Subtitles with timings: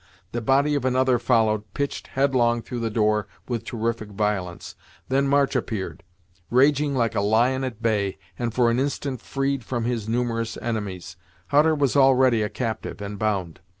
[0.31, 4.73] The body of another followed, pitched headlong through the door with terrific violence.
[5.09, 6.01] Then March appeared,
[6.49, 11.17] raging like a lion at bay, and for an instant freed from his numerous enemies.
[11.49, 13.59] Hutter was already a captive and bound.